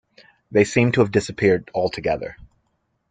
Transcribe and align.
They 0.49 0.63
seemed 0.63 0.95
to 0.95 1.01
have 1.01 1.11
disappeared 1.11 1.69
altogether. 1.75 2.35